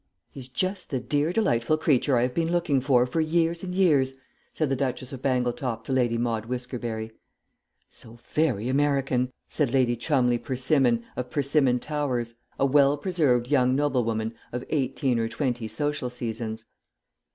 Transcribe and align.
"He's 0.31 0.47
just 0.47 0.89
the 0.89 0.99
dear 0.99 1.31
delightful 1.31 1.77
creature 1.77 2.17
I 2.17 2.23
have 2.23 2.33
been 2.33 2.51
looking 2.51 2.81
for 2.81 3.05
for 3.05 3.21
years 3.21 3.61
and 3.61 3.75
years," 3.75 4.15
said 4.51 4.69
the 4.69 4.75
Duchess 4.75 5.13
of 5.13 5.21
Bangletop 5.21 5.83
to 5.83 5.93
Lady 5.93 6.17
Maude 6.17 6.47
Whiskerberry. 6.47 7.11
"So 7.87 8.13
very 8.19 8.67
American," 8.67 9.31
said 9.47 9.71
Lady 9.71 9.95
Cholmondely 9.95 10.39
Persimmon, 10.39 11.03
of 11.15 11.29
Persimmon 11.29 11.77
Towers 11.81 12.33
a 12.57 12.65
well 12.65 12.97
preserved 12.97 13.47
young 13.49 13.75
noblewoman 13.75 14.33
of 14.51 14.65
eighteen 14.69 15.19
or 15.19 15.29
twenty 15.29 15.67
social 15.67 16.09
seasons. 16.09 16.65